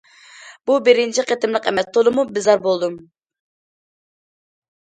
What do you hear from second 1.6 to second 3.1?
ئەمەس، تولىمۇ بىزار بولدۇم.